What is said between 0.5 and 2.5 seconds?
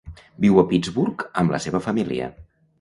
a Pittsburgh amb la seva família.